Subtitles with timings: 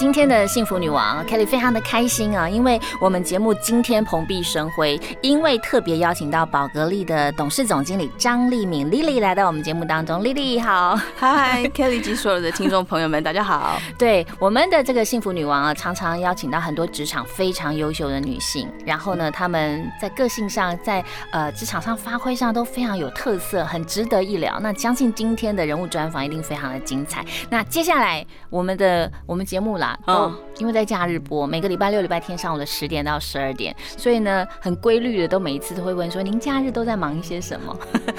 [0.00, 13.78] 今天的幸福女王 Kelly 非常的开心啊，因为我们节目今天蓬荜生辉，因为特别邀请到宝格丽的董事总经理张丽敏 Lily 来到我们节目当中，Lily 好，嗨，Kelly 及所有的听众朋友们，大家好。
[13.98, 24.58] 对我们的这个幸福女王啊，常常邀请到很多职场非常优秀的女性，然后呢，她们在个性上，在呃职场上发挥上都非常有特色，很值得一聊。
[24.60, 27.22] 那相信今天的人物专访一定非常的精彩。
[27.50, 37.76] 那接下来我们的我们节目啦，都因为在假日播，每个礼拜六、礼拜天上午的十点到十二点，所以呢，很规律的都每一次都会问说，您假日都在忙一些什么？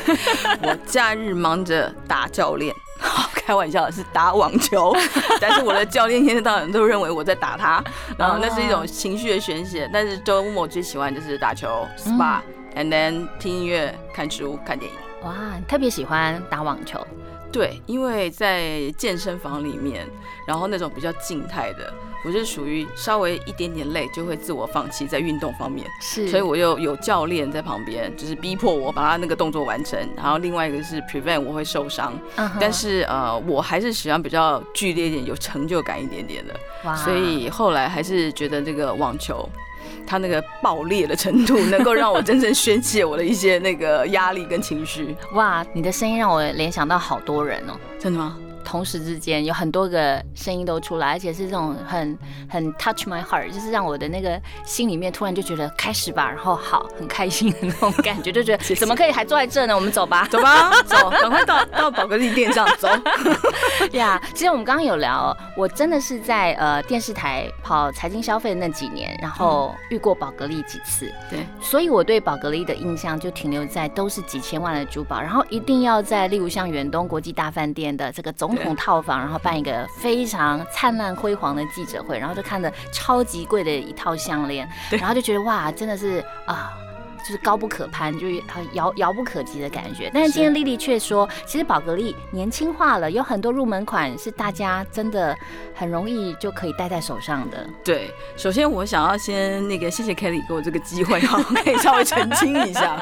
[0.64, 2.73] 我假日忙着打教练，
[3.34, 4.95] 开玩笑是打网球，
[5.40, 7.84] 但是我的教练一天到晚都认为我在打他，
[8.17, 9.90] 然后那是一种情绪的宣泄。
[9.94, 14.98] 但是周末最喜欢就是打球、SPA，and then 听音乐、看书、看电影。
[15.23, 15.36] 哇，
[15.67, 17.06] 特别喜欢打网球。
[17.52, 20.08] 对，因为在健身房里面，
[20.48, 21.94] 然后那种比较静态的，
[22.26, 30.00] 我是属于稍微一点点累就会自我放弃在运动方面，是，所以我又有教练在旁边，就是逼迫我把他那个动作完成。
[30.16, 32.18] 然后另外一个是 prevent 我会受伤，
[32.60, 39.50] 但是呃，我还是喜欢比较剧烈一点、有成就感一点点的，所以后来还是觉得这个网球。
[40.06, 45.16] 他那个爆裂的程度，能够让我真正宣泄我的一些那个压力跟情绪。
[45.34, 48.38] 哇，你的声音让我联想到好多人哦，真的吗？
[48.72, 52.17] 同时之间有很多个声音都出来，而且是这种很
[52.50, 59.76] 很 touch my heart，就是让我的那个心里面突然就觉得开始吧，然后好很开心的那种感觉， 就觉得怎么可以还坐在这呢？
[59.76, 62.87] 我们走吧，走吧，走，赶快到到宝格丽店上走。
[63.92, 78.61] 呀，其实我们刚刚有聊，我真的是在呃电视台跑财经消费那几年，然后遇过宝格丽几次，对，所以我对宝格丽的印象就停留在都是几千万的珠宝，然后一定要在例如像远东国际大饭店的这个总。
[78.64, 86.72] 总统套房，然后办一个非常灿烂辉煌的记者会，然后就看着超级贵的一套项链，然后就觉得哇，真的是啊。
[87.23, 88.42] 就是高不可攀，就是
[88.73, 90.10] 遥遥不可及的感觉。
[90.11, 95.38] 但是今天丽丽却说，其实宝格丽年轻化了，有很多入门款是大家真的
[95.76, 97.64] 很容易就可以戴在手上的。
[97.83, 102.99] 对，首先我想要先那个谢谢 Kelly 给我这个机会哈，可以稍微澄清一下，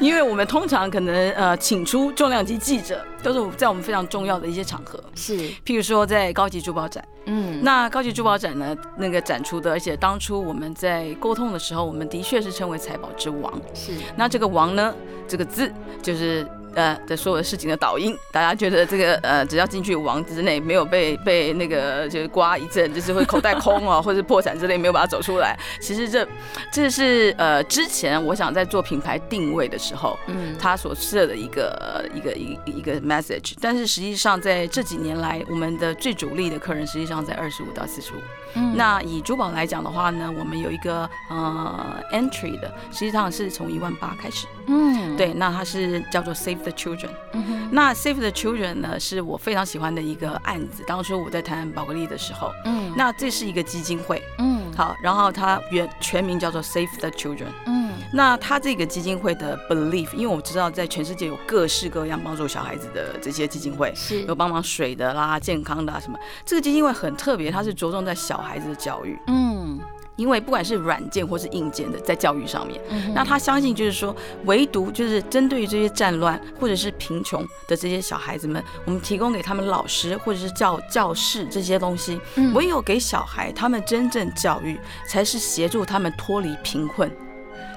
[0.00, 7.06] 因为我们通常可能呃请出重量级记者，都是在我们非常重要的一些场合，是，譬如说在高级珠宝展。
[7.26, 8.76] 嗯，那高级珠宝展呢？
[8.96, 13.52] 那个展出的，而且当初我们在沟通的时候，我们的确是称为财宝之王。
[13.74, 14.94] 是，那这个王呢，
[15.28, 15.72] 这个字
[16.02, 16.46] 就是。
[16.74, 25.58] 呃的所有的事情的导音，大家觉得这个呃，只要进去王之内，没有被被那个就是刮一阵，就是会口袋空啊，或者破产之类，没有把它走出来。
[25.80, 26.26] 其实这
[26.72, 33.54] 这是呃之前我想在做品牌定位的时候，嗯，他所设的一个一个一一个 message。
[33.60, 38.16] 但是实际上在这几年来，我们的最主力的客人实际上在二十五到四十五。
[38.54, 44.46] 嗯，那以珠宝来讲的话呢，我们有一个呃 entry 的，实际上是从一万八开始。
[44.66, 47.10] 嗯，对，那它是叫做 Save the Children。
[47.32, 50.82] 嗯那 Save the Children 呢，是我非常喜欢的一个案子。
[50.86, 54.22] 当初我在谈宝格丽的时候，嗯，那这是一个基金会。
[54.38, 57.46] 嗯，好，然后它原全名叫做 Save the Children。
[57.66, 66.18] 嗯，那它这个基金会的 belief，因为我知道在全世界有各式各样帮助小孩子的这些基金会，是有帮忙水的啦、健康的什么。
[66.44, 69.16] 这个基金会很特别，它是着重在小孩子的教育。
[69.28, 69.78] 嗯。
[70.20, 72.78] 因为不管是软件或是硬件的，在教育上面，
[73.14, 74.14] 那他相信就是说，
[74.44, 82.20] 唯独就是针对于这些战乱或者是贫穷的这些小孩子们，我们提供给他们老师或者是教教室这些东西，
[82.52, 84.78] 唯有给小孩他们真正教育，
[85.08, 87.10] 才是协助他们脱离贫困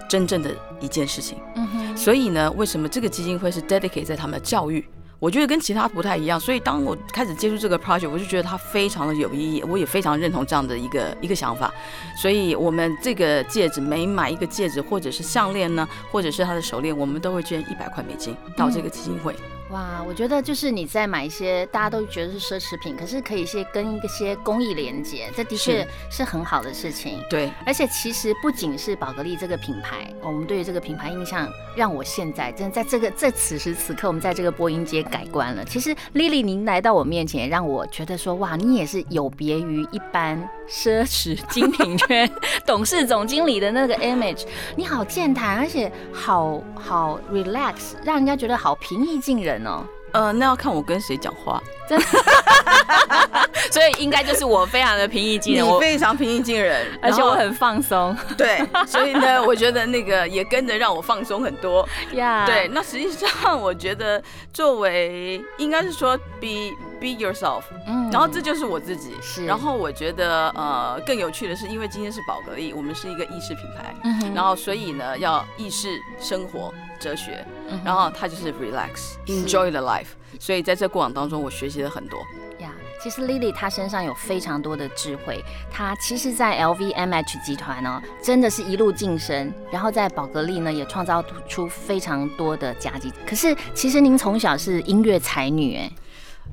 [0.10, 1.38] 真正的一件事情。
[1.56, 4.84] 嗯所以呢，为什么这个基金会是 dedicate 在他们的教育？
[5.24, 11.74] 我觉得跟其他不太一样，所以当我开始接触这个 project，我就觉得它非常的有意义，我也非常认同这样的一个一个想法。
[12.18, 19.34] 所以，我们这个戒指每买一个戒指或者是项链呢，或者是它的手链，我们都会捐一百块美金到这个基金会。
[19.70, 27.20] 哇，我觉得就是你在买一些大家都觉得是奢侈品，可是可以一些跟一些公益连接，这的确是很好的事情。
[27.30, 35.66] 对，而且其实不仅是宝格丽这个品牌，我们对于这个品牌印象让我现在真的在这个在此时此刻，我们在这个播音街改观了。
[35.66, 40.38] 其实 Lily 您来到我面前，也让我觉得说，哇，你也是有别于一般
[40.70, 42.30] 奢侈 精品圈
[42.66, 44.44] 董事总经理的那个 image，
[44.76, 49.86] 你好健谈，而且好好 relax，让人家觉得好平易近人哦。
[50.14, 51.60] 呃，那要看我跟谁讲话，
[51.90, 52.06] 真的，
[53.72, 61.88] 所以应该就是我非常的平易近人，你我非常平易近人， 而且我很放松 对，所以呢，我觉得那个也跟着让我放松很多。
[62.12, 62.46] 呀。
[62.46, 64.22] 对，那实际上我觉得
[64.54, 66.70] 作为应该是说 be
[67.04, 68.10] be yourself，嗯。
[68.10, 69.12] 然后这就是我自己。
[69.22, 69.46] 是。
[69.46, 80.08] 然后我觉得呃更有趣的是，因为今天是宝格丽，我们是一个意式品牌，嗯然后所以呢要意式生活哲学，嗯然后它就是 relax，enjoy the life。
[80.40, 82.20] 所以在这过程当中，我学习了很多。
[82.60, 82.72] 呀
[83.02, 93.12] 其实 Lily 她身上有非常多的智慧，她其实，在 LVMH 集团呢，真的是一路晋升，然后在宝格丽呢，也创造出非常多的佳绩。
[93.28, 95.92] 可是，其实您从小是音乐才女，哎，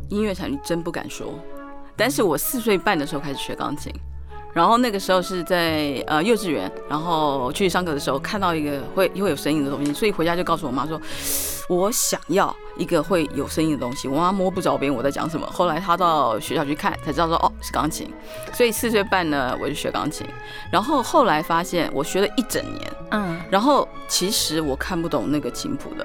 [0.09, 1.33] 音乐才女真不敢说，
[1.97, 3.93] 但是我四岁半的时候开始学钢琴，
[4.53, 11.01] 然后那个时候是在呃幼稚园，然后去上课的时候看到一个会会有声音的东西，所以回家就告诉我妈说，
[11.69, 14.09] 我想要一个会有声音的东西。
[14.09, 18.11] 我妈摸不着边我在讲什么，后来她到学校去看才知道说哦是钢琴，
[18.53, 20.27] 所以四岁半呢我就学钢琴，
[20.73, 26.05] 然后后来发现我学了一整年，嗯，然后其实我看不懂那个琴谱的。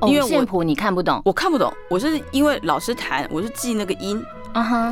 [0.00, 4.22] 偶因为我线谱你看不懂，我看不懂，我是因为老师弹，我是记那个音，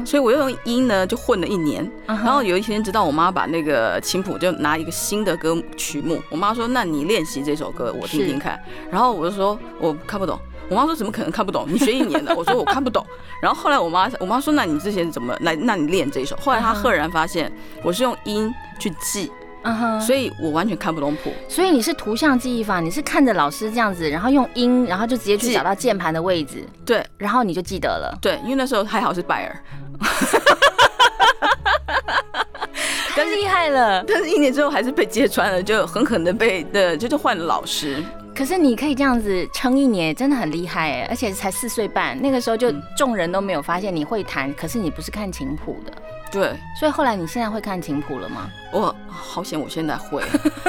[0.05, 1.89] 所以我又用音呢就混了一年。
[2.07, 8.61] 然后有一天，直到我妈把那个琴谱就拿一个新的歌曲目，我妈说：“那你练习这首歌，我听听看。”
[8.91, 10.39] 然后我就说：“我看不懂。”
[10.69, 11.65] 我妈说：“怎么可能看不懂？
[11.69, 13.07] 你学一年的。”我说：“我看不懂。
[13.41, 15.55] ”然后后来我妈我妈说：“那你之前怎么来？
[15.55, 17.53] 那你练这一首？”后来她赫然发现
[17.85, 19.31] 我是用音去记，
[20.01, 21.33] 所以我完全看不懂谱。
[21.49, 29.63] 所以你是图像记忆法，你是看着老师这样子，然后用音，然后就直接去找到键盘的位置，对然后你就记得了，对，因为那时候还好是拜耳，
[33.15, 34.05] 太厉害了。
[34.07, 38.03] 但是一年之后还是被揭穿了，就狠狠的被的就就换了老师。
[38.35, 41.07] 可是你可以这样子撑一年，真的很厉害哎！
[41.09, 45.93] 而且才四岁半，那个时候就嗯众人都没有发现你会弹，可是你不是看琴谱的，
[46.31, 48.51] 对，所以后来你现在会看琴谱了吗？
[48.73, 50.23] 我好险，我现在会，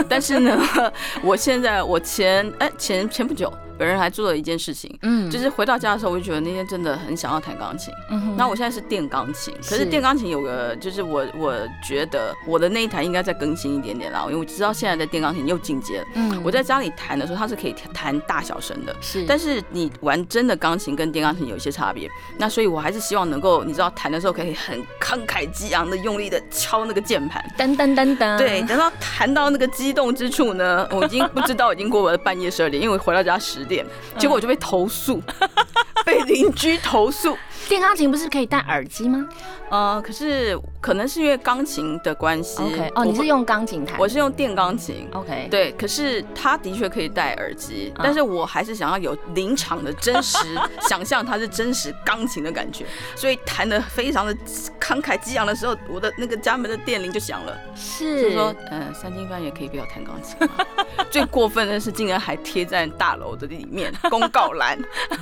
[0.08, 0.58] 但是呢，
[1.24, 7.94] 我现在我前哎前前不久，本人还做了一件事情，嗯就是回到家的时候，我就觉得那天真的很想要弹钢琴。
[8.10, 11.54] 嗯哼那我现在是电钢琴，可是是电钢琴有个就是我我
[11.86, 16.06] 觉得我的那一台应该再更新一点点啦，因为我知道现在的电钢琴又进阶了。
[16.16, 18.96] 嗯我在家里弹的时候，它是可以弹大小声的。
[19.02, 33.84] 是，但是你玩真的钢琴跟电钢琴有一些差别，那所以我还是希望能够，你知道弹的时候可以很慷慨激昂的用力的敲那个键盘，噔噔噔噔，对，等到谈到那个激动之处呢， 我已经不知道已经过了半夜十二点，因为我回到家十点，
[34.18, 35.20] 结果我就被投诉，
[36.06, 37.36] 被邻居投诉。
[37.68, 39.28] 电钢琴不是可以戴耳机吗
[39.70, 44.00] 呃，可是可能是因为钢琴的关系？OK，哦，你是用钢琴弹？
[44.00, 45.06] 我是用电钢琴。
[45.12, 50.38] OK，对，可是他的确可以戴耳机，嗯但是我还是想要有临场的真实
[50.84, 52.86] 想象，它是真实钢琴的感觉，
[53.18, 54.34] 所以弹的非常的
[54.80, 57.58] 慷慨激昂的时候，我的那个家门的电铃就响了。
[57.77, 60.65] 就是说，嗯，三更半夜可以不要弹钢琴吗。
[61.12, 64.77] 最过分的是，竟然还贴在大楼的里面 公告栏，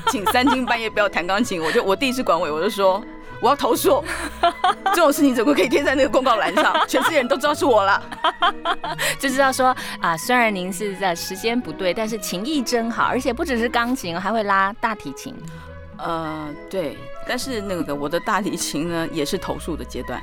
[0.10, 1.62] 请三更半夜不要弹钢琴。
[1.62, 3.04] 我就我第一次管委，我就说
[3.42, 4.04] 我要投诉，
[4.96, 6.74] 这种事情怎么可以贴在那个公告栏上？
[6.88, 8.02] 全世界人都知道是我了。
[9.20, 15.36] 就知道说啊，虽然您是在时间不对，但是情谊真好，而且不只是钢琴，还会拉大提琴。
[15.98, 16.98] 呃，对，
[17.28, 20.22] 但是那个我的大提琴呢，也是投诉的阶段。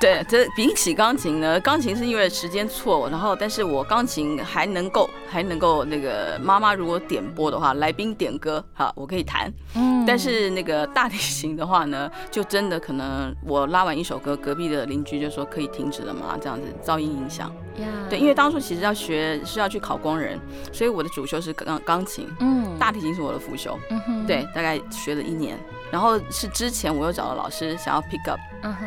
[0.00, 9.52] 对，这比起钢琴呢，钢琴是因为时间错，然后但是我钢琴还能够还能够那个妈妈如果点播的话，来宾点歌，好，我可以弹。
[9.74, 16.38] 嗯但是那个大提琴的话呢，就真的可能我拉完一首歌，隔壁的邻居就说可以停止了吗？
[16.40, 17.54] 这样子噪音影响。
[17.76, 20.40] 呀对，因为当初其实要学是要去考工人，
[20.72, 23.78] 所以我的主修是钢钢琴，嗯大提琴是我的副修。
[23.90, 25.58] 嗯哼对，大概学了一年，
[25.90, 28.40] 然后是之前我又找了老师想要 pick up，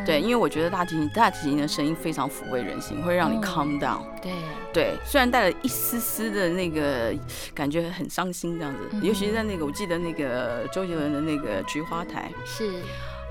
[0.06, 3.42] 对，因为我觉得大提琴大提琴的声音非常抚慰人心，会让你嗯。
[3.42, 4.32] calm down，对。
[4.74, 7.14] 对，虽然带了一丝丝的那个
[7.54, 12.74] 感觉很伤心这样子，尤其是在那个我记得那个周杰伦的那个菊花台，是。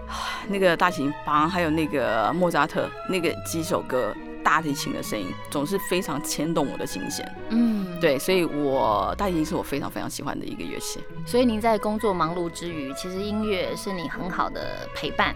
[0.49, 7.27] 那个大提琴帮还有那个莫扎特那个几首歌，大提琴的声音总是非常牵动我的心弦。
[7.51, 11.01] 嗯，对，所以我大提琴是我非常非常喜欢的一个乐器。
[11.27, 15.35] 所以您在工作忙碌之余，其实音乐是你很好的陪伴。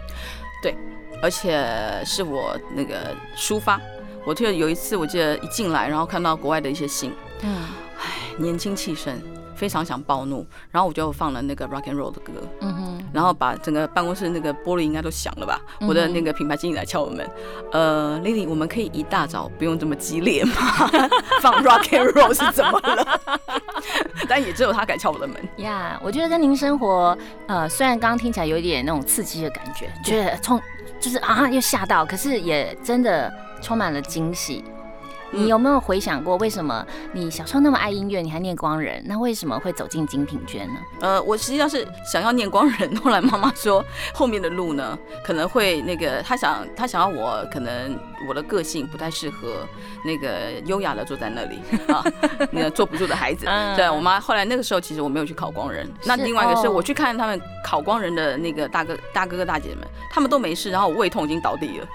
[0.61, 0.75] 对
[1.21, 3.79] 而且是我那个抒发。
[4.25, 7.63] 我记得有一次，我记得一进来，然后看到国外的一些信，嗯
[8.37, 9.19] 年轻气盛，
[9.57, 15.59] 非常想暴怒，然后我就放了那个 rock and roll 的歌，嗯哼，然后把整个办公室那个玻璃应该都响了吧？
[15.81, 17.29] 我的那个品牌经理来敲我们，
[17.71, 20.53] 呃，Lily，我们可以一大早不用这么激烈吗？
[21.41, 23.19] 放 rock and roll 是怎么了？
[24.29, 25.35] 但也只有他敢敲我的门。
[25.57, 30.61] 呀我觉得跟您生活，呃，虽然刚刚听起来有一点那种刺激的感觉，觉得冲
[30.99, 34.63] 就是啊又吓到，可是也真的充满了惊喜。
[35.31, 40.79] 你有没有回想过，为什么你小时候那么爱音乐，你还念光人，那为什么会走进精品圈呢？
[41.01, 49.67] 呃，我实际上是想要念光人，后来妈妈说后面的路呢可能会那个，她想她想要我可能我的个性不太适合
[50.05, 51.59] 那个优雅的坐在那里
[51.91, 52.03] 啊，
[52.51, 53.45] 那个坐不住的孩子。
[53.47, 53.75] 嗯。
[53.75, 56.71] 对我妈后来那个时候其实我没有去考光人，那另外一个是哦。
[56.71, 61.87] 我去看他们考光人的那个大哥大哥哥大姐们，他们都没事，然后我胃痛已经倒地了，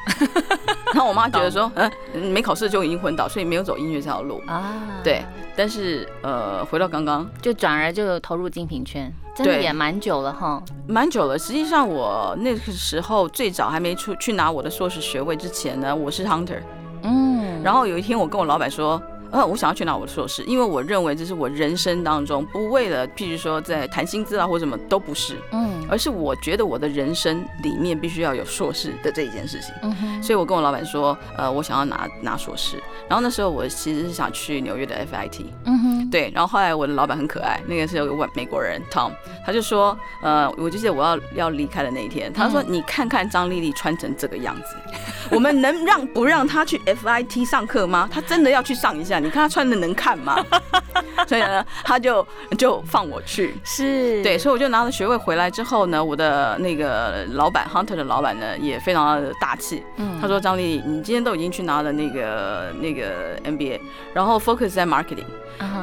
[0.93, 1.91] 然后我妈觉得说，嗯，
[2.33, 4.43] 没考试就已经昏倒，所以没有走音乐这条路。
[4.47, 5.25] 啊，对，
[5.57, 10.63] 但是呃，回到刚刚，就转而就投入精品圈，真的对也蛮久了哈。
[10.87, 11.39] 蛮久了。
[11.39, 16.61] 实际上，我那个时候最早还没出去拿我的硕士学位之前呢，我是 hunter。
[17.03, 19.01] 嗯，然后有一天，我跟我老板说。
[19.33, 29.75] 呃，我想要去拿我的硕士，因为我认为这是我人生当中不为了，譬如说在谈薪资啊或什么都不是，嗯而是我觉得我的人生里面必须要有硕士的这一件事情。
[29.83, 32.77] 嗯哼，所以我跟我老板说，呃，我想要拿拿硕士。
[33.09, 39.13] 然后那时候我其实是想去纽约的 FIT，嗯哼，对，然后后来我的老板很可爱，那个是有个外美国人 Tom，
[39.45, 44.77] 他就说，呃，我就记得我要要离开的那一天，他说、嗯你看看张丽丽穿成这个样子，
[45.31, 48.09] 我们能让不让她去 FIT 上课吗？
[48.11, 50.37] 她真的要去上一下，你看他穿的能看吗？
[51.29, 52.27] 所以呢，他就
[52.59, 53.55] 就放我去。
[53.65, 63.81] 是，对，所以我就拿了学位回来之后呢，我的那个老板 Hunter 的老板呢也非常的大气，嗯他说张丽，你今天都已经去拿了那个那个 MBA，
[64.13, 65.25] 然后 focus 在 marketing。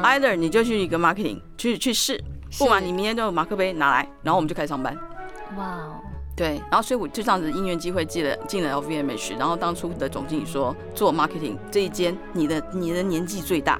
[0.04, 2.22] either 你就去一个 marketing 去去试，
[2.58, 4.94] 不然你明天就有马克杯拿来，然后我们就开始上班。
[5.56, 6.00] 哇哦，
[6.40, 13.78] 对，然后所以我就这样子因缘机会进了进了 LVMH，然后当初的总经理说做 marketing 这一间，你的你的年纪最大，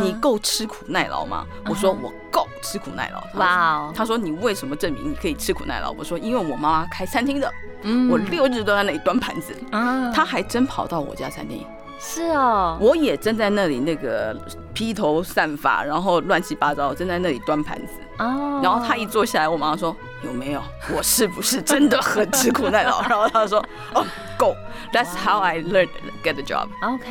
[0.00, 1.44] 你够吃苦耐劳吗？
[1.68, 3.40] 我说我够吃苦耐劳。
[3.40, 9.52] 哇哦，他说：“你为什么证明你可以吃苦耐劳？”我说：“因为我妈妈开餐厅的，嗯我六日都在那里端盘子。
[9.72, 11.66] 啊，他还真跑到我家餐厅，
[11.98, 14.40] 是哦，我也正在那里那个
[14.72, 17.94] 披头散发，然后乱七八糟，正在那里端盘子。
[18.18, 19.94] 哦，然后他一坐下来，我马上说
[20.24, 20.62] ：“有没有？
[20.94, 24.04] 我是不是真的很吃苦耐劳？”然后他说：“哦，
[24.38, 24.54] 够。
[24.92, 25.88] That's how I learned
[26.22, 26.68] get the job。
[26.80, 27.10] OK，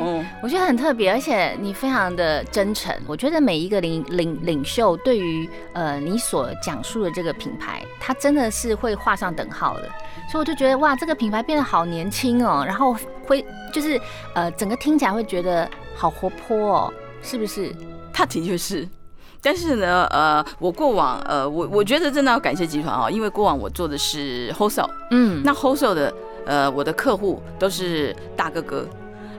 [0.00, 2.94] 嗯，我觉得很特别，而且你非常的真诚。
[3.06, 9.88] 我觉得每一个领领领袖对于呃你所讲述的这个品牌，他真的是会画上等号的。
[10.30, 14.00] 所以我就觉得哇，这个品牌变得好年轻哦，然后会就是
[14.34, 17.74] 呃整个听起来会觉得好活泼哦，是不是？
[18.12, 18.88] 他的确是。
[19.42, 26.12] 但是呢，呃，我过往，呃，我我觉得真的要感谢集团啊，因为过往我做的是 wholesale，嗯，那 wholesale 的，
[26.46, 28.86] 呃，我的客户都是大哥哥，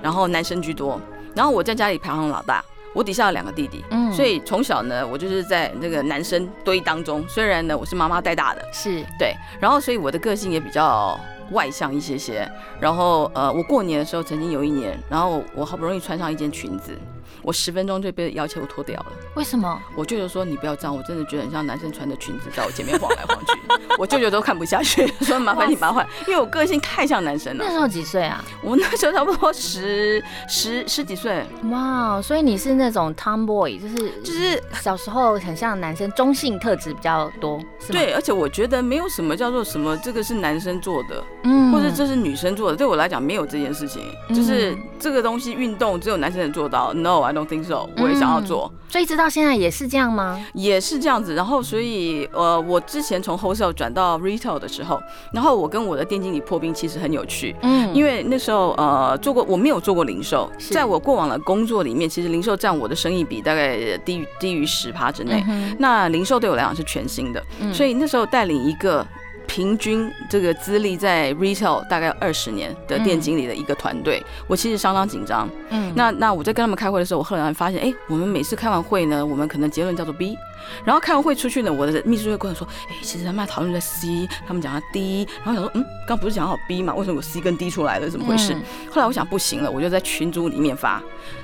[0.02, 1.00] 然后男生居多，
[1.36, 4.12] 然后我在家里排行老大，我底下有两个弟弟，嗯。
[4.12, 9.04] 所以从小呢，我就是在那个男生堆当中，虽然呢我是妈妈带大的，是。
[9.20, 11.18] 对，然后所以我的个性也比较
[11.52, 12.50] 外向一些些。
[12.80, 16.98] 然后呃，我过年的时候曾经有一年，然后我好不容易穿上一件裙子，
[17.42, 19.12] 我十分钟就被要求脱掉了。
[19.36, 19.82] 为什么？
[19.96, 23.54] 我舅舅说你不要这样，我真的觉得很像男生穿的裙子在我前面晃来晃去，
[23.98, 27.72] 我舅舅都看不下去，说麻烦你麻烦，因为我个性太像男生了那。
[27.72, 28.44] 时候几岁啊？
[28.62, 50.40] 我那时候差不多十十十几岁，哇，所以你是那种 tomboy，就是就是小时候很像男生，中性特质比较多，是吗？，对，而且我觉得没有什么叫做什么这个是男生做的，嗯或者这是女生做的，对我来讲没有这件事情，就是这个东西运动只有男生能做到，No，I don't think so，我也想要做，所以直到现在也是这样吗？
[50.54, 51.36] 也是这样子。
[51.36, 55.02] 然后所以呃，我之前从 wholesale 转到 retail 的时候，
[55.34, 57.56] 然后我跟我的店经理破冰，其实很有趣。
[57.62, 65.44] 嗯因为那时候呃做过，我没有做过零售，在我过往的工作里面，其实零售占我的生意比大概低于低于十趴之内。
[65.50, 69.06] 嗯那零售对我来讲是全新的，嗯所以那时候带领一个
[69.52, 75.50] 平均这个资历在 retail 大概二十年的店经理的一个团队，我其实相当紧张。
[75.72, 75.92] 嗯。
[75.94, 80.38] 那那我在跟他们开会的时候，我后来发现，哎、我们每次开完会呢，我们可能结论叫做 B，
[80.86, 88.10] 然后开完会出去呢，我的秘书就跟我说，哎、其实他们在讨论在 C，他们讲到 D，然后想说，嗯，刚不是讲好 B 嘛，为什么有 C 跟 D 出来了？
[88.10, 88.54] 怎么回事？
[88.54, 91.02] 嗯后来我想不行了，我就在群组里面发，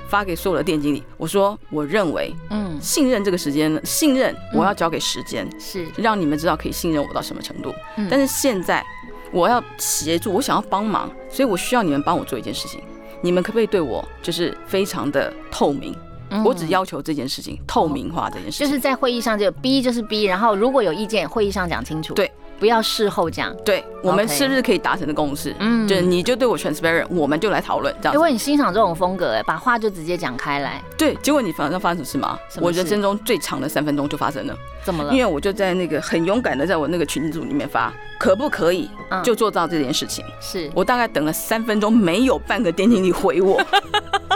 [0.08, 7.74] 发给所有的店经理，我说我认为嗯，信任这个时间，信任我要交给时间，是，让你们知道可以信任我到什么程度。
[7.96, 8.84] 嗯但是现在
[9.32, 12.80] 我要协助，我想要帮忙，所以我需要你们帮我做一件事情。
[13.20, 15.94] 你们可不可以对我就是非常的透明？
[16.30, 16.44] 嗯。
[16.44, 18.66] 我只要求这件事情透明化这件事情。
[18.66, 23.54] 就是在会议上就 B 就是 B，然后如果有意见，会议上讲清楚，对，不要事后讲。
[23.64, 25.54] 对我们是不是可以达成的共识？
[25.58, 28.18] 嗯就是你就对我 transparent，我们就来讨论这样子。
[28.18, 32.38] 因为你欣赏这种风格，哎，把话就直接讲开来，对，结果你反正发生什么事吗？
[32.48, 35.12] 事我人生中最长的三分钟就发生了，怎么了？
[35.12, 40.24] 因为我就在那个很勇敢的在我那个群组里面发，可不可以嗯就做到这件事情？
[40.40, 43.60] 是我大概等了三分钟，没有半个店经理回我。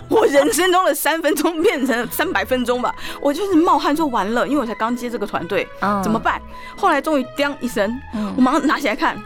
[0.09, 6.41] 我人生中的三分钟变成三百分钟吧，我就是冒汗就完了，因为我才刚接这个团队，嗯怎么办？
[6.76, 8.33] 后来终于“当”一声，嗯。
[8.37, 9.16] 我马上拿起来看，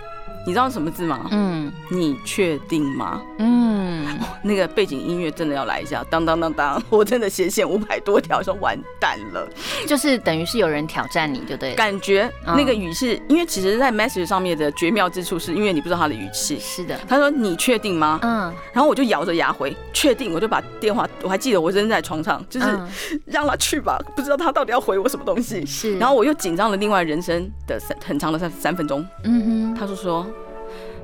[0.47, 1.27] 你知道什么字吗？
[1.33, 3.21] 嗯你确定吗？
[3.39, 4.07] 嗯，
[4.43, 6.83] 那个背景音乐真的要来一下，当当当当！
[6.89, 9.47] 我真的斜线五百多条，说完蛋了，
[9.87, 11.75] 就是等于是有人挑战你，就对了。
[11.77, 16.59] 感觉嗯那个语气，因为其实，在 message 上面的绝妙之处，是因为你不知道他的语气。
[16.61, 22.89] 是的，他说：“你确定吗？”嗯，然后我就咬着牙回，确定，我就把电话，我还记得我扔在床上，就是嗯
[23.27, 25.67] 让他去吧，不知道他到底要回我什么东西。
[25.67, 30.27] 是，然后我又紧张了另外人生的三很长的三三分钟，嗯哼，他就说：“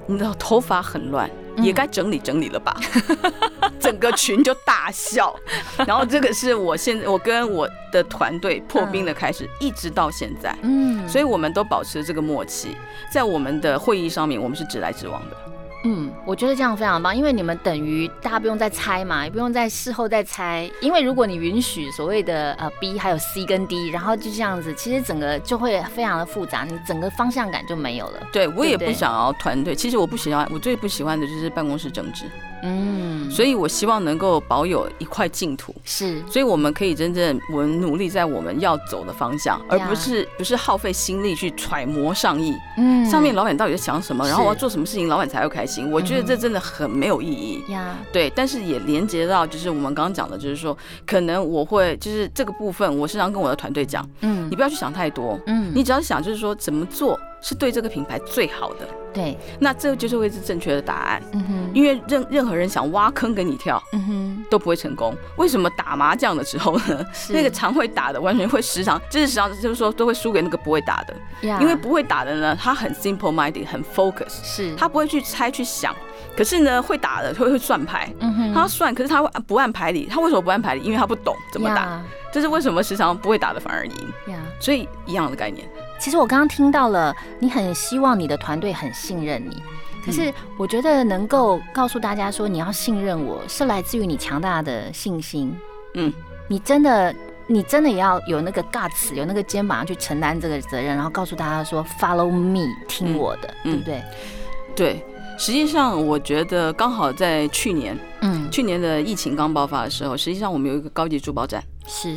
[0.06, 2.76] 你的头发很乱，嗯也该整理整理了吧？”
[3.78, 5.34] 整个群就大笑。
[5.86, 10.56] 然后这个是我现在我跟我的团队破冰的开始，一直到现在。
[10.62, 12.76] 嗯，所以我们都保持这个默契，
[13.12, 15.36] 在我们的会议上面，我们是直来直往的。
[15.84, 28.20] 嗯，我觉得这样非常棒，因为你们等于大家不用再猜嘛，也不用在事后再猜，因为如果你允许所谓的呃 B 还有 C 跟 D，然后就这样子，其实整个就会非常的复杂，你整个方向感就没有了。
[28.32, 32.26] 对我也不想要团队，其实我不喜欢，我最不喜欢的就是办公室政治，
[32.62, 36.22] 嗯，所以我希望能够保有一块净土，是。
[36.28, 43.04] 所以我们可以真正我们努力在我们要走的方向，而不是不是耗费心力去揣摩上意，嗯。
[43.10, 45.90] 上面老板到底在想什么，然后我要做什么事情，老板才会开心。
[45.90, 47.72] 我觉得这真的很没有意义。
[47.72, 50.76] 呀，对，但是也连接到就是我们刚刚讲的，就是说，
[51.06, 54.48] 可能我会就是这个部分，我时常跟我的团队讲，嗯。
[54.50, 55.72] 你不要去想太多，嗯。
[55.74, 61.22] 你只要想就是说怎么做是对这个品牌最好的，对，那这就是会是正确的答案。
[61.32, 65.14] 嗯哼，因为任任何人想挖坑给你跳嗯哼，都不会成功。
[65.36, 67.04] 为什么打麻将的时候呢？
[67.12, 71.14] 是那个常会打的完全会时常，就是时常就是说都会输给那个不会打的，
[71.48, 75.94] 呀因为不会打的呢，他很 simple minded，很 focus，是他不会去猜去想。
[76.34, 80.06] 可是呢，会打的会会算牌，嗯哼他算，可是他会不按牌理。
[80.06, 80.82] 他为什么不按牌理？
[80.82, 81.82] 因为他不懂怎么打。
[81.82, 83.92] 呀这是为什么时常不会打的反而赢。
[84.28, 84.38] 呀。
[84.58, 85.68] 所以一样的概念。
[86.02, 89.62] 其实我刚刚听到了，你很希望你的团队很信任你。
[90.04, 95.56] 可是我觉得能够告诉大家说你要信任我，是来自于你强大的信心。
[95.94, 96.12] 嗯，
[96.48, 97.14] 你真的，
[97.46, 104.02] 你真的也要有那个 guts，有那个肩膀要去承担这个责任，然后告诉大家说 follow me，听我的，嗯对不对？
[104.74, 105.06] 对。
[105.38, 112.12] 实际上，我觉得刚好在去年，嗯，去年的疫情刚爆发的时候，实际上我们有一个高级珠宝展，是，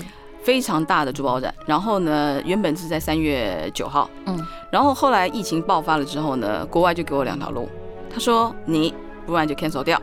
[0.45, 1.53] 非常大的珠宝展。
[1.65, 4.39] 然后呢，原本是在三月九号，嗯
[4.71, 7.67] 然后后来疫情爆发了之后呢，国外就给我两条路，
[8.13, 8.93] 他说你
[9.25, 9.99] 不然就 cancel 掉，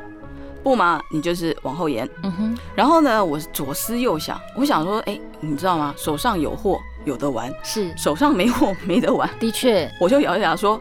[0.63, 2.09] 不嘛你就是往后延。
[2.25, 5.95] 嗯哼，然后呢，我左思右想，我想说，哎，你知道吗？
[5.97, 10.81] 手上有货有得玩，是，手上没货没得玩，的确，我就咬一咬说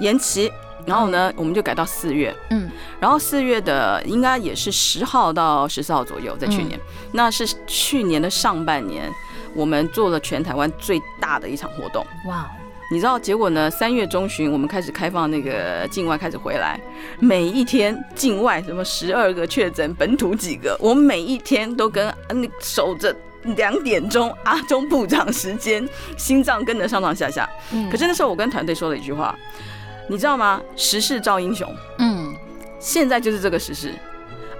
[0.00, 0.50] 延期。
[0.90, 6.78] 然后呢，我们就改到四月，嗯然后四月的应该也是十号到十四号左右，在去年，
[7.12, 9.08] 那是去年的上半年，
[9.54, 12.04] 我们做了全台湾最大的一场活动。
[12.26, 12.50] 哇，
[12.90, 13.70] 你知道结果呢？
[13.70, 16.80] 三月中旬我们开始开放那个境外开始回来，
[17.20, 23.14] 每一天境外什么十二个确诊，本土几个，我们每一天都跟那守着
[23.56, 27.48] 两点钟阿中部长时间，心脏跟着上上下下。
[27.72, 29.38] 嗯可是那时候我跟团队说了一句话，
[30.10, 30.60] 你知道吗？
[30.74, 32.34] 时势造英雄，嗯
[32.80, 33.94] 现在就是这个时势。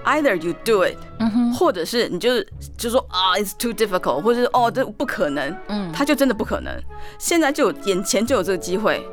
[0.05, 6.73] Either you do it，嗯，或者是你就是就说啊，it's too difficult，或者是哦这不可能，嗯，他就真的不可能。
[7.19, 9.05] 现在就有眼前就有这个机会，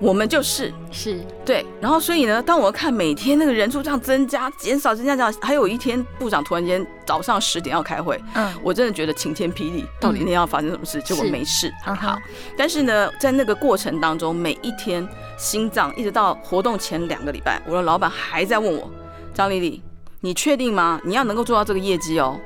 [0.00, 1.64] 我们就是是，对。
[1.80, 11.00] 然后所以呢，当我看每天那个人数这样增加、减少、增加、这样，还有一天部长突然间早上十点要开会，嗯我真的觉得晴天霹雳，到底那天要发生什么事？
[11.02, 12.22] 结果没事，很好嗯。
[12.56, 18.90] 但是呢，在那个过程当中，每一天心脏一直到活动前两个礼拜，我的老板还在问我，
[19.34, 19.82] 张丽丽，
[20.20, 20.98] 你确定吗？
[21.04, 22.40] 你要能够做到这个业绩哦。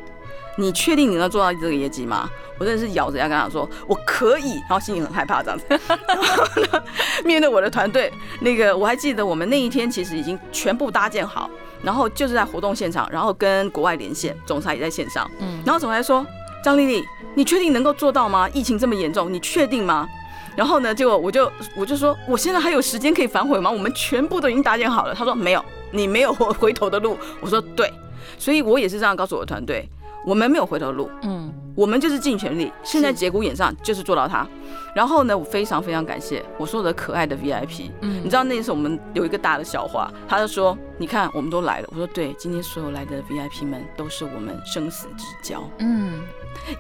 [0.57, 2.31] 你确定你能做到这个业绩吗？
[2.59, 5.65] 我真的是咬着牙跟他说我可以，然后心里很害怕这样子。
[5.69, 6.85] 然后呢，
[7.25, 11.51] 面对我的团队，那个我还记得我们那一天其实已经全部搭建好，
[11.83, 15.29] 然后就是在活动现场，然后跟国外连线，总裁也在线上。
[15.41, 16.25] 嗯，然后总裁说
[16.63, 18.49] ：“张丽丽，你确定能够做到吗？
[18.51, 20.09] 疫情这么严重，你确定吗？”
[20.55, 23.69] 然后呢，结果我就我就说：“我现在还有时间可以反悔吗？
[23.69, 27.93] 我们全部都已经搭建好了。”他说：“没有，你没有回头的路。”我说：“对。”
[28.39, 29.89] 所以我也是这样告诉我的团队。
[30.27, 34.47] 我们没有回头路，嗯，我们就是尽全力，现在节骨眼上就是做到它。
[34.95, 46.21] 然后呢，我非常非常感谢我所有的可爱的 VIP，嗯，你知道那次我们有一个大的笑话，他就说，你看我们都来了，我说对，今天所有来的 VIP 们都是我们生死之交，嗯，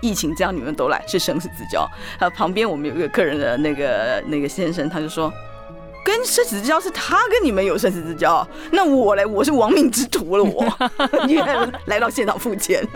[0.00, 1.86] 疫情这样你们都来是生死之交。
[2.18, 5.32] 还有旁边我们有一个客人的那个那个先生，他就说。
[6.04, 10.64] 跟生死之交是他跟你们有生死之交，那我嘞，我是亡命之徒了，我
[11.26, 11.36] 你
[11.86, 12.86] 来到现场付钱，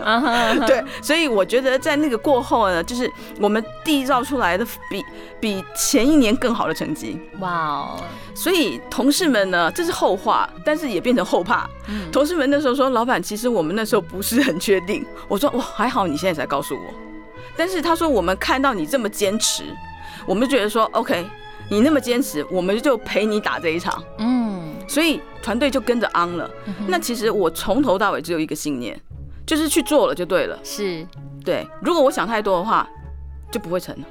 [0.67, 5.03] 对，所以我觉得在那个过后呢，就是我们缔造出来的比
[5.39, 8.03] 比前一年更好的成绩，哇哦！
[8.35, 11.67] 所以同事们呢，这是后话，但是也变成后怕。
[12.11, 15.03] 同事们那时候说，老板，其实我们那时候不是很确定。
[15.27, 16.93] 我说，哇，还好你现在才告诉我。
[17.57, 19.63] 但是他说，我们看到你这么坚持，
[20.27, 21.27] 我们觉得说，OK。
[21.69, 24.03] 你那么坚持，我们就陪你打这一场。
[24.17, 26.49] 嗯，所以团队就跟着昂了。
[26.87, 28.99] 那其实我从头到尾只有一个信念，
[29.45, 30.59] 就是去做了就对了。
[30.63, 31.05] 是，
[31.45, 31.67] 对。
[31.81, 32.89] 如果我想太多的话，
[33.51, 34.05] 就不会成了。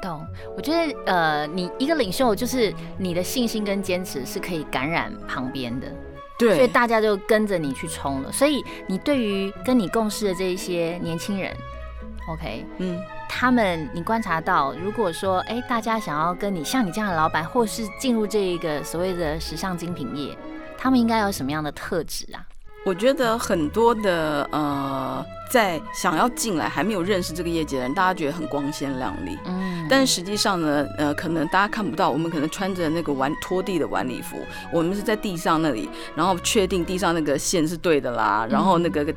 [0.00, 0.24] 懂。
[0.56, 5.92] 我觉得，呃，你一个领袖，就是你的信心跟坚持是可以感染旁边的。
[6.38, 6.54] 对。
[6.54, 8.30] 所以大家就跟着你去冲了。
[8.30, 11.54] 所以你对于跟你共事的这一些年轻人
[12.28, 12.98] ，OK，嗯。
[13.32, 20.36] 他们，你观察到，如果说，哎，大家想要跟你像你这样的老板，或是进入这一个所谓的时尚精品业，
[20.76, 22.44] 他们应该有什么样的特质啊？
[22.84, 34.38] 我觉得很多的呃，在想要进来还没有认识这个业界的人，大家觉得很光鲜亮丽，嗯，但是实际上呢，呃，可能大家看不到，我们可能穿着那个晚拖地的晚礼服，
[34.72, 39.14] 我们是在地上那里，然后确定地上那个线是对的啦，然后那个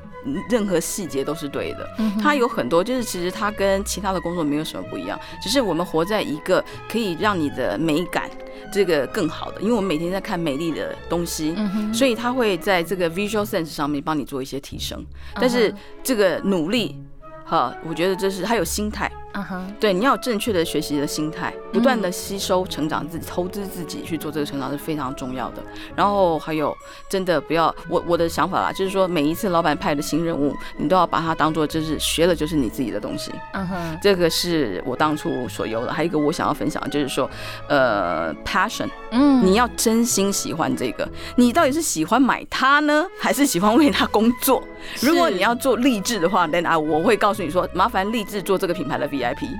[0.49, 1.89] 任何细节都是对的，
[2.21, 8.30] 它有很多，就是其实它跟其他的工作没有什么不一样，只是我们活在一个可以让你的美感。
[8.73, 11.55] 这个更好的，因为我们每天在看美丽的东西，
[11.93, 15.05] 所以他会在这个 visual sense 上面帮你做一些提升。
[15.36, 15.71] 但是
[16.03, 16.99] 这个努力，
[17.45, 19.12] 哈，我觉得这是他有心态。
[19.33, 25.63] 嗯哼，对，你要有正确的学习的心态，不断的吸收、成长自己、投资自己去做这个成长是非常重要的。
[25.95, 26.75] 然后还有，
[27.09, 33.31] 真的不要我我的想法啦，就是说每一次老板派的新任务，你都要把它当做就是学的就是你自己的东西。
[33.53, 35.91] 嗯哼，这个是我当初所有的。
[35.91, 37.27] 还有一个我想要分享，就是说，
[37.67, 44.61] 呃，passion，嗯，你要真心喜欢这个，你到底是喜欢买它呢，还是喜欢为它工作？
[44.99, 49.22] 如果你要做励志的话，then 啊，我会告诉你说，麻烦励志做这个品牌的 V。
[49.23, 49.57] VIP，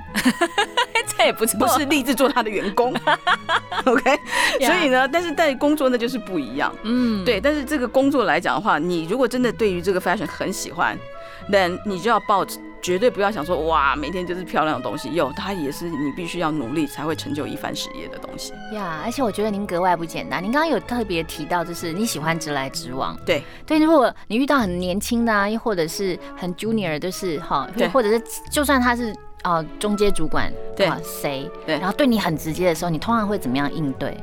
[1.16, 2.94] 这也不错，不是立志做他的员工。
[3.84, 4.18] OK，
[4.60, 6.74] 所以呢，但是在工作那就是不一样。
[6.82, 10.96] 嗯，对，但是这个工作来讲的话，你如果真的对于这个 fashion 很喜欢
[11.50, 12.46] ，then 你就要抱，
[12.80, 15.12] 绝对不要想说哇，每天就是漂亮的东西。
[15.12, 18.52] 有，它也是你必须要努力才会成就一番事业的东西。
[18.72, 20.42] 呀，而且我觉得您格外不简单。
[20.42, 23.16] 您刚刚有特别提到，就是你喜欢直来直往。
[23.26, 29.14] 对，对，如果你遇到很年轻的啊，又或者是很 junior，就是哈，或者是就算他是。
[29.44, 31.50] 哦，中介主管对谁？
[31.66, 34.16] 对，然后对你很直接的时候，你通常会怎么样应对？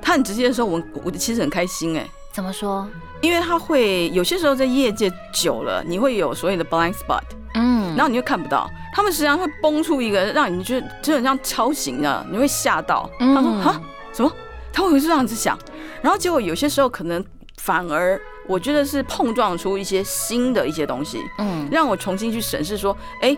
[0.00, 2.06] 他很直接的时候，我我其实很开心哎。
[2.32, 2.88] 怎么说？
[3.20, 7.22] 因为他会有些时候在业界久了，你会有所谓的 blind spot，
[7.54, 13.08] 嗯，然后你就看不到，他们实际上会崩出一个让你觉得就很像超型的，你会吓到。
[13.18, 13.80] 他说啊，
[14.12, 14.32] 什么？
[14.72, 15.58] 他会是这样子想，
[16.02, 17.24] 然后结果有些时候可能
[17.58, 23.36] 反而我觉得是碰撞出一些新的一些东西，嗯，让我重新去审视说，哎。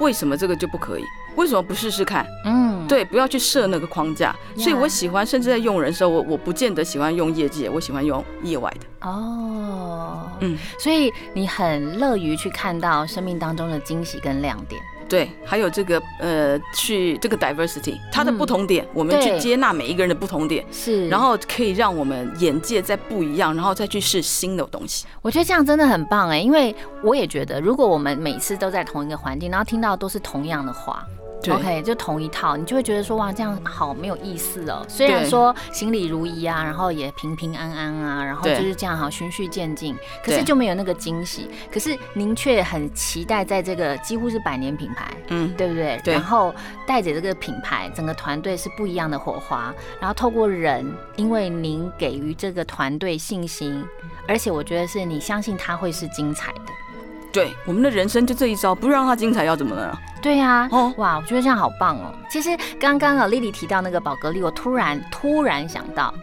[0.00, 1.04] 为什么这个就不可以？
[1.36, 2.26] 为什么不试试看？
[2.46, 4.34] 嗯，对，不要去设那个框架。
[4.56, 9.08] 所以我喜欢，甚至在用人的时候，我我不见得喜欢用业界，我喜欢用业外的。
[9.08, 14.80] 哦，嗯，所以你很乐于去看到生命当中的惊喜跟亮点。
[15.08, 25.06] 对，还有这个呃，去这个 diversity，它的不同点，我们去接纳每一个人的不同点，是，然后可以让我们眼界再不一样，然后再去试新的东西。
[25.22, 31.06] 我觉得这样真的很棒哎，因为我也觉得，如果我们每次都在同一个环境，然后听到都是同样的话。
[31.52, 34.84] OK，就同一套，你就会觉得说哇，这样好没有意思哦。
[34.88, 41.50] 虽然说心里如一啊，然后也平平安安啊，然后就是这样好循序渐进，可是就没有那个惊喜。
[41.72, 46.00] 可是您却很期待在这个几乎是百年品牌，嗯，对不对？
[46.04, 46.14] 对。
[46.14, 46.54] 然后
[46.86, 49.74] 带着这个品牌，整个团队是不一样的火花。
[50.00, 53.84] 然后透过人，因为您给予这个团队信心，
[54.26, 56.60] 而且我觉得是你相信他会是精彩的。
[57.36, 60.00] 对，我们的人生就这一招，不让它精彩要怎么了？
[60.22, 62.10] 对呀、哦哇，我觉得这样好棒哦。
[62.30, 62.48] 其实
[62.80, 66.14] 刚刚啊，丽丽提到那个宝格丽，我突然突然想到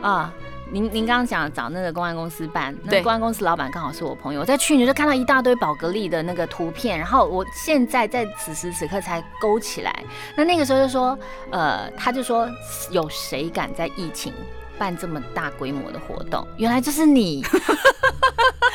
[0.00, 0.32] 啊。
[0.72, 9.92] 您您刚刚讲找那个公安公司办，那个公安公司老板刚好是我朋友，我在去年就看到一大堆宝格丽的那个图片，然后我现在在此时此刻才勾起来。
[10.36, 11.18] 那那个时候就说，
[11.50, 12.48] 呃，他就说
[12.92, 14.32] 有谁敢在疫情
[14.78, 16.46] 办这么大规模的活动？
[16.56, 17.44] 原来就是你，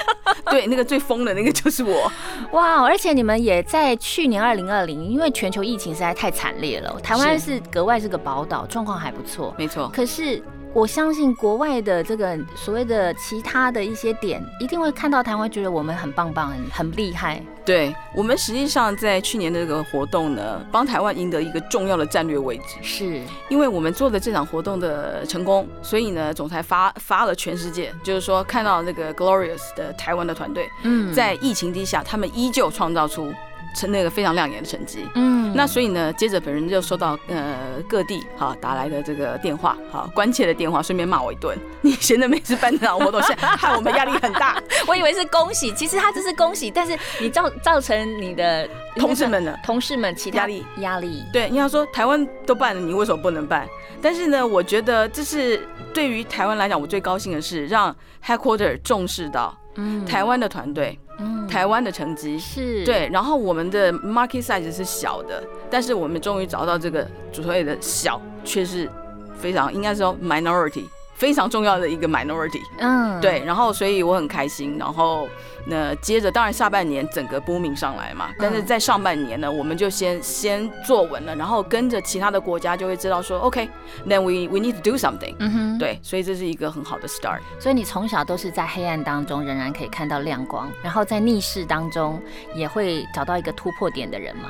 [0.52, 2.12] 对，那个最疯的那个就是我。
[2.52, 2.84] 哇！
[2.84, 9.54] 而且你们也在去年二零二零，因为全球疫情实在太惨烈了，台湾是格外是个宝岛，状况还不错。
[9.58, 10.42] 没错，可是
[10.76, 17.42] 我相信国外的这个所谓的其他的一些点，一定会看到台湾，觉得我们很棒棒，很很厉害。
[17.64, 22.76] 对我们实际上在去年的这个活动呢，帮台湾赢得一个重要的战略位置。
[22.82, 33.34] 是，因为我们做的这场活动的成功，所以呢，总裁发发了全世界，就是说看到那个 Glorious 的台湾的团队，嗯在疫情底下，他们依旧创造出
[33.76, 35.06] 成那个非常亮眼的成绩。
[35.14, 41.58] 嗯那所以呢，接着本人就收到呃各地哈打来的这个电话，哈关切的电话，顺便骂我一顿。
[41.82, 44.62] 你闲着没事办这场活动，现在害我们压力很大。
[44.86, 53.66] 我以为是恭喜，其实他只是恭喜，但是你造造成你的同事们呢同事们其他压力压力，对，你要说台湾都办了，你为什么不能办？
[54.02, 61.05] 但是呢，我觉得这是对于台湾来讲，我最高兴的是让 Headquarter 重视到嗯台湾的团队、嗯
[61.48, 62.38] 台湾的成绩。
[62.40, 68.90] 是，对，然后我们的 market size 是小的，但是我们终于找到这个所谓的小，却是
[69.38, 72.62] 非常应该说 minority 非常重要的一个 minority。
[72.78, 75.28] 嗯，对，然后所以我很开心，然后
[75.66, 85.36] 那接着当然下半年整个 booming 上来嘛，但是嗯在上半年呢，我们就先先坐稳了，然后跟着其他的国家就会知道说，OK，then、we we need to do something。
[85.40, 87.40] 嗯哼，对，所以这是一个很好的 start。
[87.60, 92.22] 所以你从小都是在黑暗当中仍然可以看到亮光，然后在逆势当中
[92.54, 94.50] 也会找到一个突破点的人嘛。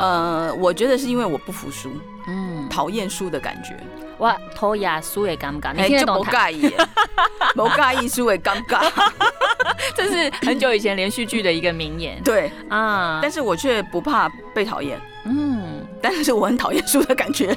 [0.00, 1.90] 呃，我觉得是因为我不服输，
[2.26, 3.76] 嗯，讨厌输的感觉，
[4.18, 6.50] 哇，偷牙输也尴尬，你哎，就不听得懂台？
[6.52, 6.76] 介意耶，
[7.54, 8.90] 不介意输的尴尬。
[9.94, 13.18] 这是很久以前连续剧的一个名言对，啊。
[13.22, 17.56] 但是我却不怕被讨厌，嗯，但是我很讨厌输的感觉。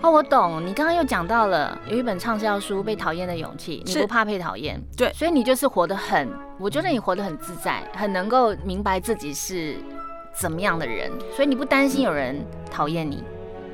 [0.00, 0.64] 哦，我懂。
[0.64, 9.76] 你刚刚又讲到了有一本畅销书《被讨厌的勇气》，你不怕被讨厌，对所以你就是活得很，我觉得你活得很自在，很能够明白自己是
[10.34, 13.22] 怎么样的人，所以你不担心有人讨厌你，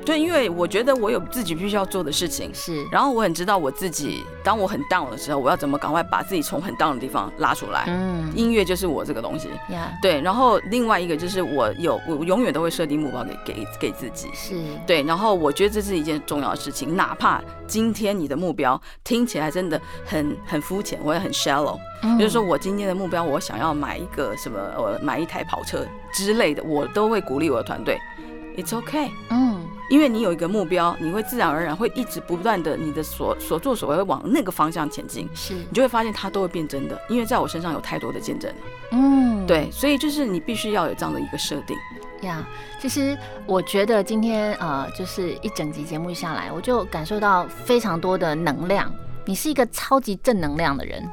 [0.05, 7.85] 对，因为我觉得我有自己必须要做的事情，是，然后我很知道我自己，当我很 down 的时候，我要怎么赶快把自己从很 down 的地方拉出来。
[7.87, 10.21] 嗯音乐就是我这个东西，呀，对。
[10.21, 14.55] 然后另外一个就是我有，我永远都会设定目标给给给自己，是，
[14.87, 15.03] 对。
[15.03, 27.99] 然后我觉得这是一件重要的事情，哪怕今天你的目标听起来真的很很肤浅，我也很 shallow，嗯比如说我今天的目标，我想要买一个什么，呃买一台跑车之类的，我都会鼓励我的团队
[28.57, 29.09] ，It's okay。
[29.29, 36.99] 嗯，因为你有一个目标，你会自然而然会一直不断的，你的所所作所为会往那个方向前进，是，你就会发现它都会变真的。
[37.09, 38.57] 因为在我身上有太多的见证了，
[38.91, 41.75] 嗯，对，所以就是你必须要有这样的一个设定。
[42.21, 42.47] 呀，
[42.79, 48.93] 其实我觉得今天呃，就是一整集节目下来，我就感受到非常多的能量。
[49.25, 51.07] 你是一个超级正能量的人，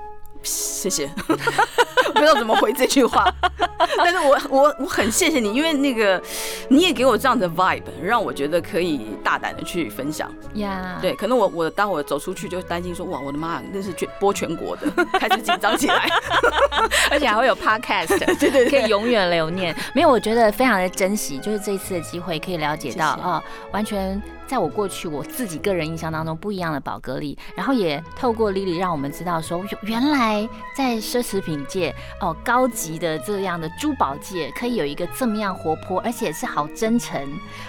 [0.48, 3.32] 谢谢， 不知道怎么回这句话，
[3.98, 6.20] 但是我我我很谢谢你，因为那个
[6.68, 10.30] 你也给我这样的 vibe，让我觉得可以大胆的去分享。
[10.54, 16.08] 呀，对，可能我我待会走出去就担心说，哇，我的妈，那是全播全国的， 开始紧张起来。
[17.10, 19.74] 而且还会有 podcast，对对对，可以永远留念。
[19.94, 37.20] 没有，我觉得非常的珍惜，就是这一次的机会可以了解到谢谢哦，完全在我过去我自己个人印象当中不一样的宝格丽，然后也透过 Lily 让我们知道说，原原来在奢侈品界哦，高级的这样的珠宝界可以有一个这么样活泼，而且是好真诚，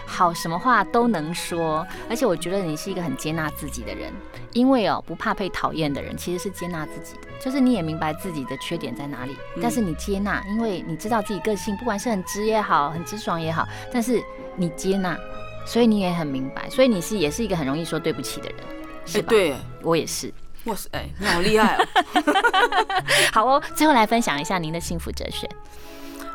[0.05, 4.13] 好什么话都能说，而且我觉得你是一个很接纳自己的人，
[4.53, 9.59] 因为哦不怕被讨厌的人其实是接纳自己的，就是你也明白自己的缺点在哪里，嗯。
[9.61, 14.23] 但是你接纳，因为你知道自己个性，不管是很直也好，很直爽也好，但是
[14.55, 15.17] 你接纳，
[15.69, 18.57] 所以你也很明白，所以你是也是一个很容易说对不起的人，
[19.05, 20.33] 是哎，吧？，对，我也是。
[20.63, 21.87] 哇塞，哎，你好厉害哦。
[23.31, 25.47] 好哦，最后来分享一下您的幸福哲学。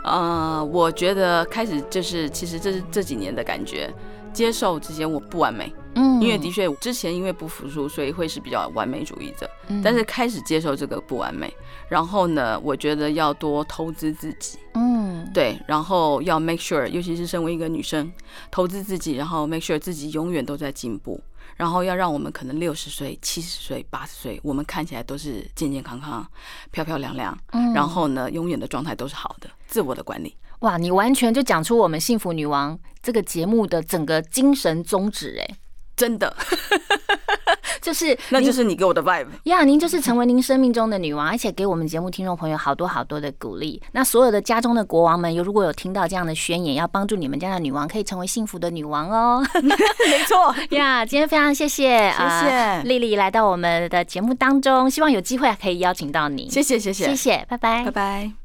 [0.05, 3.93] 呃，我觉得开始就是，其实这是这几年的感觉，
[4.33, 6.21] 接受这些我不完美，嗯。
[6.23, 9.49] 因为的确之前因为不服输，所以会是比较完美主义者。
[9.69, 9.83] 嗯。
[9.83, 11.53] 但是开始接受这个不完美，
[11.89, 18.13] 然后呢，我觉得要多投资自己，嗯，对，然后要 make sure，尤其是身为一个女生，
[18.51, 21.21] 投资自己，然后 make sure 自己永远都在进步，
[21.57, 26.27] 然后要让我们可能六十岁、七十岁、八十岁，我们看起来都是健健康康、
[26.71, 27.73] 漂漂亮亮，嗯。
[27.73, 30.35] 然后呢，永远的状态都是好的，自我的管理。
[30.61, 35.57] 哇，你完全就讲出我们幸福女王这个节目的整个精神宗旨，哎，
[35.97, 36.35] 真的，
[37.81, 39.27] 就是那就是你给我的 vibe。
[39.45, 43.81] 呀，您就是成为您生命中的女王，而且给我们节目听众朋友好多好多的鼓励。
[43.93, 49.45] 那所有的家中的国王们，有如果有听到这样的宣言，要帮助你们家的女王可以成为幸福的女王哦。
[49.63, 56.49] 没错，呀，今天非常谢谢，谢呃谢丽丽来到我们的节目当中，希望有机会可以邀请到你。
[56.51, 57.91] 谢谢谢谢谢谢，拜拜拜。
[57.91, 58.44] 拜。